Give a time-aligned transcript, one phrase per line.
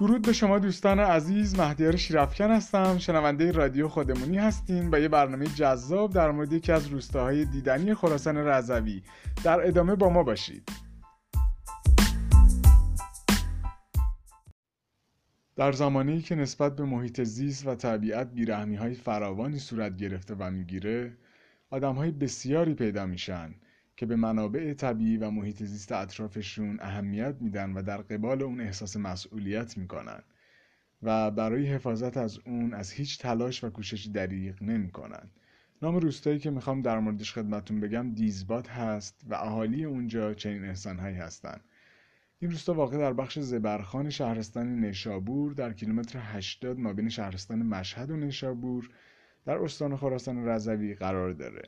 [0.00, 2.98] درود به شما دوستان عزیز مهدیار شیرافکن هستم.
[2.98, 8.36] شنونده رادیو خودمونی هستین با یه برنامه جذاب در مورد یکی از روستاهای دیدنی خراسان
[8.36, 9.02] رضوی.
[9.44, 10.68] در ادامه با ما باشید.
[15.56, 20.50] در زمانی که نسبت به محیط زیست و طبیعت بیرحمی های فراوانی صورت گرفته و
[20.50, 21.16] می‌گیره
[21.70, 23.54] آدم های بسیاری پیدا میشن.
[23.96, 28.96] که به منابع طبیعی و محیط زیست اطرافشون اهمیت میدن و در قبال اون احساس
[28.96, 30.22] مسئولیت می‌کنن
[31.02, 35.30] و برای حفاظت از اون از هیچ تلاش و کوششی دریغ نمی‌کنن.
[35.82, 41.16] نام روستایی که می‌خوام در موردش خدمتون بگم دیزبات هست و اهالی اونجا چنین انسانهایی
[41.16, 41.60] هستن.
[42.38, 48.16] این روستا واقع در بخش زبرخان شهرستان نشابور در کیلومتر 80 مابین شهرستان مشهد و
[48.16, 48.90] نشابور
[49.44, 51.62] در استان خراسان رضوی قرار داره.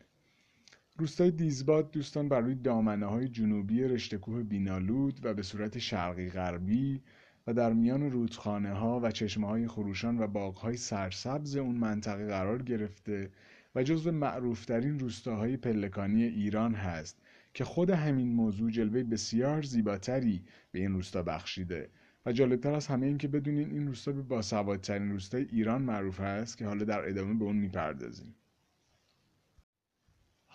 [0.98, 6.30] روستای دیزباد دوستان بر روی دامنه های جنوبی رشته کوه بینالود و به صورت شرقی
[6.30, 7.02] غربی
[7.46, 12.26] و در میان رودخانه ها و چشمه های خروشان و باغ های سرسبز اون منطقه
[12.26, 13.30] قرار گرفته
[13.74, 17.22] و جزو معروفترین روستاهای پلکانی ایران هست
[17.54, 21.90] که خود همین موضوع جلوه بسیار زیباتری به این روستا بخشیده.
[22.26, 26.58] و جالبتر از همه این که بدونین این روستا به باسوادترین روستای ایران معروف است
[26.58, 28.34] که حالا در ادامه به اون می‌پردازیم.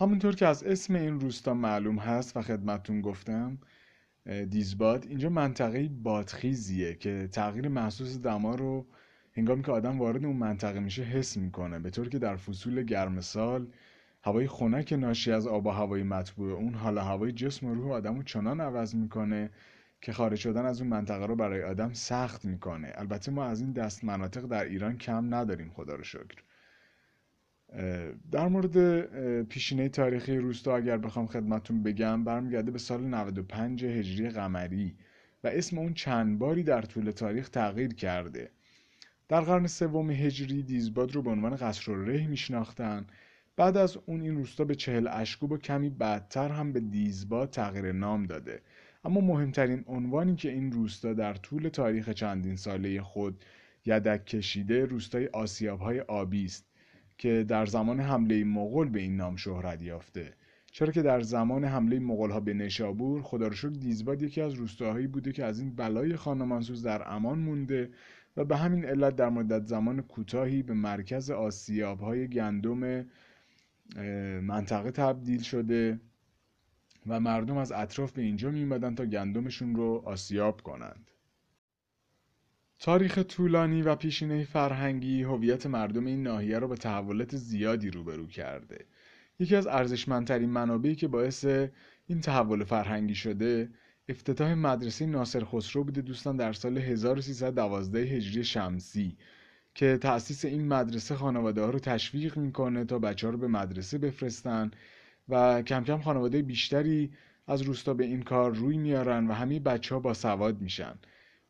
[0.01, 3.57] همونطور که از اسم این روستا معلوم هست و خدمتون گفتم
[4.49, 8.85] دیزباد اینجا منطقه بادخیزیه که تغییر محسوس دما رو
[9.33, 13.21] هنگامی که آدم وارد اون منطقه میشه حس می‌کنه به طور که در فصول گرم
[13.21, 13.67] سال
[14.23, 18.15] هوای خنک ناشی از آب و هوای مطبوع اون حالا هوای جسم و روح آدم
[18.15, 19.49] رو چنان عوض می‌کنه
[20.01, 22.91] که خارج شدن از اون منطقه رو برای آدم سخت می‌کنه.
[22.95, 26.43] البته ما از این دست مناطق در ایران کم نداریم خدا رو شکر.
[28.31, 29.01] در مورد
[29.43, 34.95] پیشینه تاریخی روستا اگر بخوام خدمتون بگم برمیگرده به سال 95 هجری قمری
[35.43, 38.51] و اسم اون چند باری در طول تاریخ تغییر کرده.
[39.27, 43.07] در قرن سوم هجری دیزباد رو به عنوان قصر و ره میشناختن.
[43.55, 47.91] بعد از اون این روستا به چهل اشکوب و کمی بعدتر هم به دیزباد تغییر
[47.91, 48.61] نام داده.
[49.03, 53.45] اما مهمترین عنوانی که این روستا در طول تاریخ چندین ساله خود
[53.85, 56.68] یدک کشیده روستای آسیاب های آبی است.
[57.19, 60.33] که در زمان حمله مغول به این نام شهرت یافته.
[60.71, 64.53] چرا که در زمان حمله مغول ها به نشابور خدا رو شکر دیزباد یکی از
[64.53, 67.89] روستاهایی بوده که از این بلای خانمانسوز در امان مونده
[68.37, 73.05] و به همین علت در مدت زمان کوتاهی به مرکز آسیاب های گندم
[74.41, 75.99] منطقه تبدیل شده
[77.07, 81.11] و مردم از اطراف به اینجا میمدن تا گندمشون رو آسیاب کنند.
[82.79, 88.85] تاریخ طولانی و پیشینه فرهنگی هویت مردم این ناحیه را با تحولات زیادی روبرو کرده.
[89.39, 91.45] یکی از ارزشمندترین منابعی که باعث
[92.07, 93.69] این تحول فرهنگی شده
[94.09, 99.17] افتتاح مدرسه ناصر خسرو بوده دوستان در سال 1312 هجری شمسی
[99.75, 103.97] که تأسیس این مدرسه خانواده ها رو تشویق می‌کنه تا بچه ها رو به مدرسه
[103.97, 104.71] بفرستن
[105.29, 107.11] و کم کم خانواده بیشتری
[107.47, 110.95] از روستا به این کار روی میارن و همه بچه ها با سواد میشن.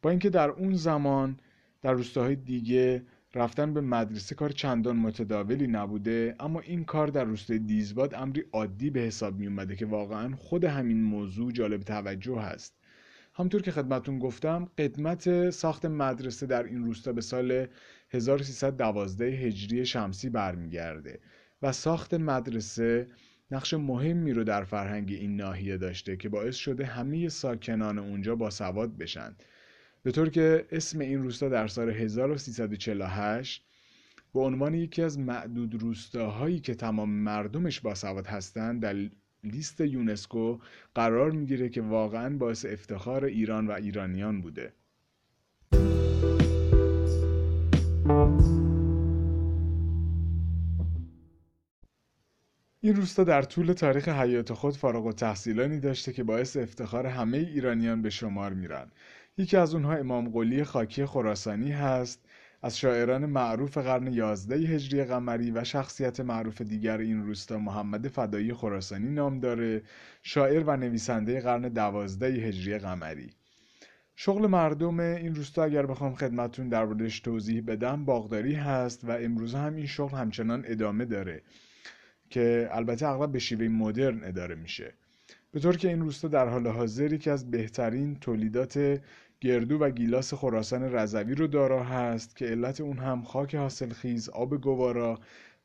[0.01, 1.39] با اینکه در اون زمان
[1.81, 3.03] در روستاهای دیگه
[3.35, 8.89] رفتن به مدرسه کار چندان متداولی نبوده اما این کار در روستای دیزباد امری عادی
[8.89, 12.75] به حساب می اومده که واقعا خود همین موضوع جالب توجه هست.
[13.33, 17.67] همطور که خدمتون گفتم قدمت ساخت مدرسه در این روستا به سال
[18.09, 21.19] 1312 هجری شمسی برمیگرده
[21.61, 23.07] و ساخت مدرسه
[23.51, 28.49] نقش مهمی رو در فرهنگ این ناحیه داشته که باعث شده همه ساکنان اونجا با
[28.49, 29.35] سواد بشن.
[30.03, 33.65] به طور که اسم این روستا در سال 1348
[34.33, 39.09] به عنوان یکی از معدود روستاهایی که تمام مردمش باسواد هستند در
[39.43, 40.59] لیست یونسکو
[40.95, 44.73] قرار می‌گیره که واقعا باعث افتخار ایران و ایرانیان بوده.
[52.81, 57.37] این روستا در طول تاریخ حیات خود فارغ و تحصیلانی داشته که باعث افتخار همه
[57.37, 58.91] ایرانیان به شمار میرن.
[59.39, 62.25] یکی از اونها امام قلی خاکی خراسانی هست.
[62.61, 68.53] از شاعران معروف قرن 11 هجری قمری و شخصیت معروف دیگر این روستا محمد فدایی
[68.53, 69.81] خراسانی نام داره
[70.23, 73.29] شاعر و نویسنده قرن 12 هجری قمری.
[74.15, 79.55] شغل مردم این روستا اگر بخوام خدمتون در موردش توضیح بدم باغداری هست و امروز
[79.55, 81.41] هم این شغل همچنان ادامه داره
[82.29, 84.93] که البته اغلب به شیوه مدرن اداره میشه.
[85.51, 89.01] به طور که این روستا در حال حاضر یکی از بهترین تولیدات
[89.41, 94.61] گردو و گیلاس خراسان رضوی رو دارا هست که علت اون هم خاک حاصلخیز آب
[94.61, 95.19] گوارا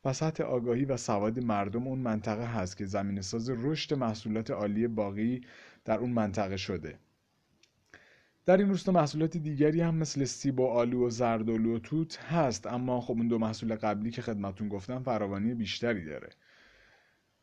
[0.05, 4.87] و سطح آگاهی و سواد مردم اون منطقه هست که زمین ساز رشد محصولات عالی
[4.87, 5.41] باقی
[5.85, 6.99] در اون منطقه شده.
[8.45, 12.67] در این روستا محصولات دیگری هم مثل سیب و آلو و زردالو و توت هست
[12.67, 16.29] اما خب اون دو محصول قبلی که خدمتون گفتم فراوانی بیشتری داره.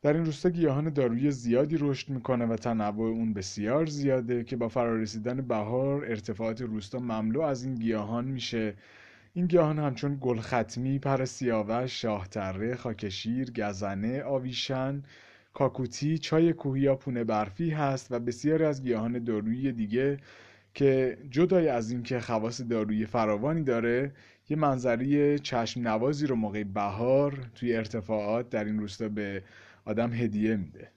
[0.02, 4.68] در این روستا گیاهان دارویی زیادی رشد می‌کنه و تنوع اون بسیار زیاده که با
[4.68, 8.74] فرارسیدن بهار ارتفاعات روستا مملو از این گیاهان میشه.
[9.34, 15.02] این گیاهان همچون گلختمی، پر سیاوش، شاهتره، خاکشیر، گزنه، آویشن،
[15.54, 20.18] کاکوتی، چای کوهی یا پونه برفی هست و بسیاری از گیاهان دارویی دیگه
[20.74, 24.12] که جدای از اینکه خواص دارویی فراوانی داره
[24.48, 29.42] یه منظری چشم نوازی رو موقع بهار توی ارتفاعات در این روستا به
[29.84, 30.88] آدم هدیه میده.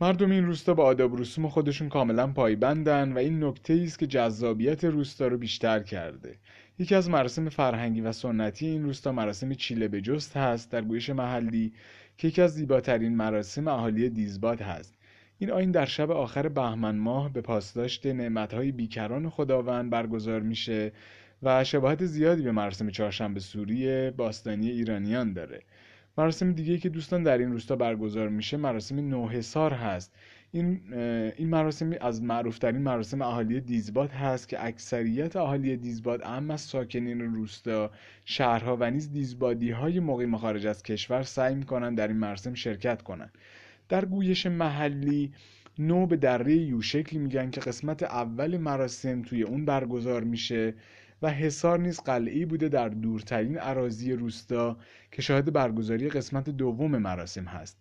[0.00, 4.84] مردم این روستا با آداب رسوم خودشون کاملا پایبندن و این نکته است که جذابیت
[4.84, 6.38] روستا رو بیشتر کرده.
[6.78, 11.10] یکی از مراسم فرهنگی و سنتی این روستا مراسم چیله به جست هست در گویش
[11.10, 11.72] محلی
[12.18, 14.94] که یکی از زیباترین مراسم اهالی دیزباد هست.
[15.38, 20.92] این آین در شب آخر بهمن ماه به پاسداشت نعمتهای بیکران خداوند برگزار میشه
[21.42, 25.62] و شباهت زیادی به مراسم چهارشنبه سوری باستانی ایرانیان داره.
[26.18, 30.12] مراسم دیگه که دوستان در این روستا برگزار میشه مراسم نوحسار هست.
[30.52, 30.80] این
[31.36, 37.20] این مراسم از معروفترین مراسم اهالی دیزباد هست که اکثریت اهالی دیزباد اما از ساکنین
[37.20, 37.90] روستا
[38.24, 43.02] شهرها و نیز دیزبادی های مقیم خارج از کشور سعی می‌کنن در این مراسم شرکت
[43.02, 43.30] کنن.
[43.88, 45.32] در گویش محلی
[45.78, 50.74] نو به دره یوشکلی میگن که قسمت اول مراسم توی اون برگزار میشه.
[51.22, 54.76] و حصار نیز قلعی بوده در دورترین عراضی روستا
[55.12, 57.78] که شاهد برگزاری قسمت دوم مراسم هست.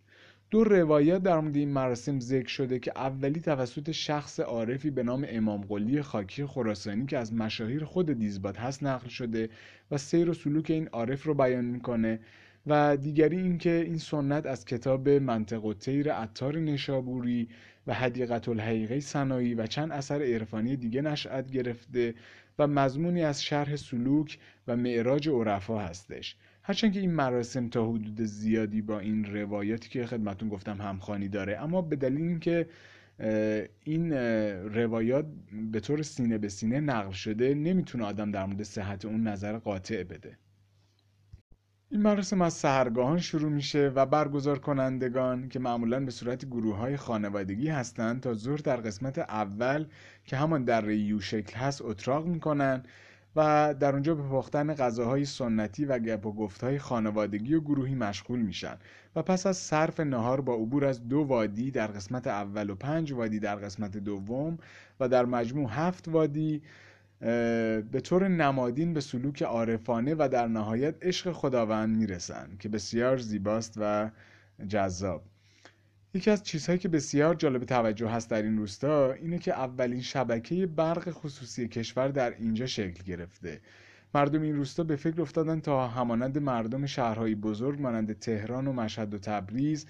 [0.51, 5.25] دو روایت در مورد این مراسم ذکر شده که اولی توسط شخص عارفی به نام
[5.29, 9.49] امام قلی خاکی خراسانی که از مشاهیر خود دیزباد هست نقل شده
[9.91, 12.19] و سیر و سلوک این عارف رو بیان می‌کنه.
[12.67, 17.50] و دیگری اینکه این سنت از کتاب منطق و تیر عطار نشابوری
[17.88, 22.13] و حدیقت الحقیقه سنایی و چند اثر عرفانی دیگه نشأت گرفته
[22.59, 26.35] و مضمونی از شرح سلوک و معراج عرفا هستش.
[26.63, 31.57] هرچند که این مراسم تا حدود زیادی با این روایاتی که خدمتون گفتم همخانی داره
[31.57, 32.68] اما به دلیل اینکه
[33.83, 34.13] این
[34.73, 35.25] روایات
[35.71, 40.03] به طور سینه به سینه نقل شده نمی‌تونه آدم در مورد صحت اون نظر قاطع
[40.03, 40.38] بده.
[41.95, 46.97] این مراسم از سهرگاهان شروع میشه و برگزار کنندگان که معمولا به صورت گروه های
[46.97, 49.86] خانوادگی هستند تا ظهر در قسمت اول
[50.25, 52.83] که همان در یو شکل هست اتراق می‌کنن
[53.36, 58.39] و در اونجا به پختن غذاهای سنتی و گپ و گفتهای خانوادگی و گروهی مشغول
[58.39, 58.77] میشن.
[59.15, 63.12] و پس از صرف نهار با عبور از دو وادی در قسمت اول و پنج
[63.13, 64.57] وادی در قسمت دوم
[65.00, 66.62] و در مجموع هفت وادی
[67.19, 73.73] به طور نمادین به سلوک عارفانه و در نهایت عشق خداوند می‌رسن که بسیار زیباست
[73.77, 74.09] و
[74.67, 75.23] جذاب.
[76.13, 80.67] یکی از چیزهایی که بسیار جالب توجه هست در این روستا اینه که اولین شبکه
[80.67, 83.61] برق خصوصی کشور در اینجا شکل گرفته.
[84.13, 89.13] مردم این روستا به فکر افتادن تا همانند مردم شهرهای بزرگ مانند تهران و مشهد
[89.13, 89.85] و تبریز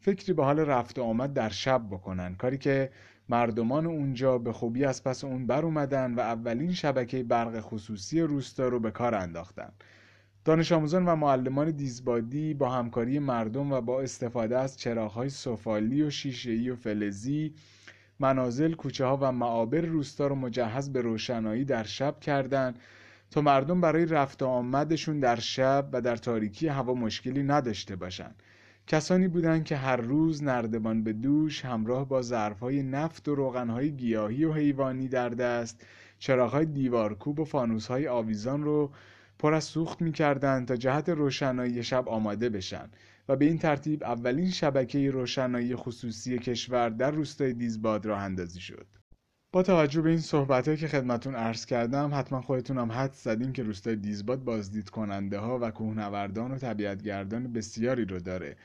[0.00, 2.34] فکری به حال رفت و آمد در شب بکنن.
[2.34, 2.90] کاری که
[3.28, 8.68] مردمان اونجا به خوبی از پس اون بر اومدن و اولین شبکه برق خصوصی روستا
[8.68, 9.72] رو به کار انداختن
[10.44, 16.10] دانش آموزان و معلمان دیزبادی با همکاری مردم و با استفاده از چراغهای سفالی و
[16.10, 17.54] شیشه‌ای و فلزی
[18.20, 22.78] منازل، کوچه ها و معابر روستا رو مجهز به روشنایی در شب کردند
[23.30, 28.42] تا مردم برای رفت و آمدشون در شب و در تاریکی هوا مشکلی نداشته باشند.
[28.86, 34.44] کسانی بودند که هر روز نردبان به دوش همراه با ظرفهای نفت و روغنهای گیاهی
[34.44, 35.86] و حیوانی در دست
[36.18, 38.90] چراغهای دیوارکوب و فانوسهای آویزان رو
[39.38, 42.90] پر از سوخت می‌کردند تا جهت روشنایی شب آماده بشن
[43.28, 49.03] و به این ترتیب اولین شبکه روشنایی خصوصی کشور در روستای دیزباد راه اندازی شد.
[49.54, 53.62] با توجه به این صحبت که خدمتون عرض کردم حتما خودتون هم حد زدین که
[53.62, 58.56] روستای دیزباد بازدید کننده ها و کوهنوردان و طبیعتگردان بسیاری رو داره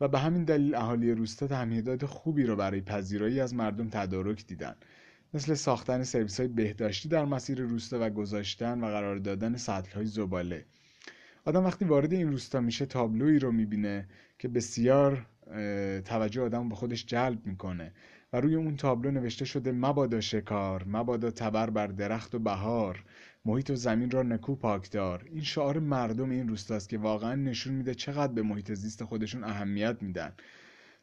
[0.00, 4.74] و به همین دلیل اهالی روستا تمهیدات خوبی رو برای پذیرایی از مردم تدارک دیدن.
[5.34, 10.06] مثل ساختن سرویس های بهداشتی در مسیر روستا و گذاشتن و قرار دادن سطل های
[10.06, 10.64] زباله.
[11.44, 15.26] آدم وقتی وارد این روستا میشه تابلویی رو می‌بینه که بسیار
[16.04, 17.92] توجه آدم به خودش جلب می‌کنه.
[18.32, 23.04] و روی اون تابلو نوشته شده مبادا شکار مبادا تبر بر درخت و بهار.
[23.44, 27.94] محیط و زمین را نکو پاکدار این شعار مردم این روستاست که واقعا نشون میده
[27.94, 30.32] چقدر به محیط زیست خودشون اهمیت میدن.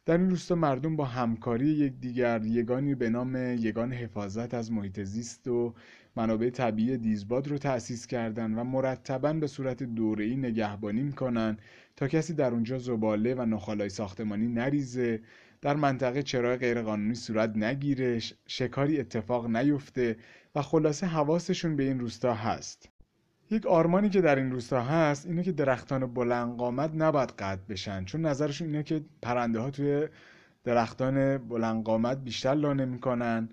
[0.04, 5.48] در این روستا مردم با همکاری یکدیگر یگانی به نام یگان حفاظت از محیط زیست
[5.48, 5.74] و
[6.16, 11.56] منابع طبیعی دیزباد رو تأسیس کردن و مرتبا به صورت دوره‌ای نگهبانی می‌کنن
[11.96, 15.20] تا کسی در اونجا زباله و نخالای ساختمانی نریزه
[15.66, 20.16] در منطقه چرای غیرقانونی صورت نگیره شکاری اتفاق نیفته
[20.54, 22.88] و خلاصه حواسشون به این روستا هست.
[23.50, 28.04] یک آرمانی که در این روستا هست اینه که درختان بلند قامت نباید قطع بشن
[28.04, 30.08] چون نظرشون اینه که پرنده ها توی
[30.64, 33.48] درختان بلند قامت بیشتر لانه می‌کنن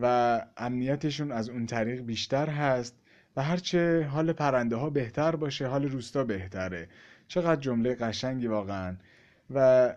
[0.00, 2.96] و امنیتشون از اون طریق بیشتر هست
[3.36, 6.88] و هرچه حال پرنده ها بهتر باشه حال روستا بهتره.
[7.28, 8.96] چقدر جمله قشنگی واقعا.
[9.50, 9.94] و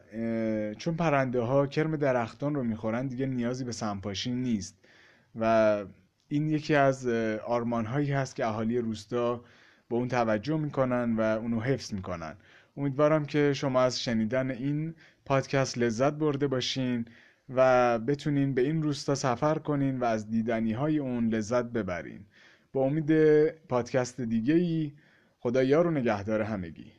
[0.77, 4.77] چون پرنده ها کرم درختان رو می‌خورن دیگه نیازی به سمپاشی نیست.
[5.39, 5.85] و
[6.27, 7.07] این یکی از
[7.47, 9.43] آرمان هایی هست که اهالی روستا
[9.89, 12.35] به اون توجه می‌کنن و اونو حفظ می‌کنن.
[12.77, 17.05] امیدوارم که شما از شنیدن این پادکست لذت برده باشین
[17.55, 22.25] و بتونین به این روستا سفر کنین و از دیدنی های اون لذت ببرین.
[22.73, 23.11] با امید
[23.49, 24.93] پادکست دیگه ای
[25.39, 26.96] خدا یار و نگهدار همگی.